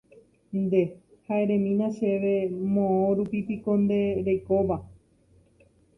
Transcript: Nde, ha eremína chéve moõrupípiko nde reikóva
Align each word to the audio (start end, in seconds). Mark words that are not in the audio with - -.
Nde, 0.61 0.79
ha 1.25 1.35
eremína 1.43 1.87
chéve 1.97 2.33
moõrupípiko 2.77 3.71
nde 3.83 4.01
reikóva 4.29 4.75